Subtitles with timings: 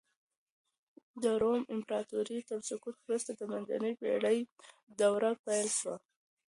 [1.23, 4.39] د روم امپراطورۍ تر سقوط وروسته د منځنۍ پېړۍ
[4.99, 5.95] دوره پيل سوه.